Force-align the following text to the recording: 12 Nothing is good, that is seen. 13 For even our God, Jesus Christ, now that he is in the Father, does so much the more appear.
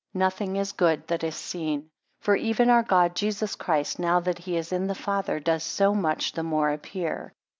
12 0.13 0.19
Nothing 0.19 0.55
is 0.55 0.71
good, 0.71 1.05
that 1.09 1.23
is 1.23 1.35
seen. 1.35 1.81
13 1.81 1.89
For 2.21 2.35
even 2.35 2.69
our 2.71 2.81
God, 2.81 3.15
Jesus 3.15 3.53
Christ, 3.55 3.99
now 3.99 4.19
that 4.21 4.39
he 4.39 4.57
is 4.57 4.71
in 4.71 4.87
the 4.87 4.95
Father, 4.95 5.39
does 5.39 5.63
so 5.63 5.93
much 5.93 6.31
the 6.31 6.41
more 6.41 6.71
appear. 6.71 7.33